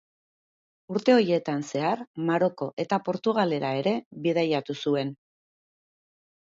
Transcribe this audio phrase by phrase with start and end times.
[0.93, 2.01] Urte horietan zehar,
[2.31, 3.95] Maroko eta Portugalera ere
[4.27, 5.17] bidaiatu zuen.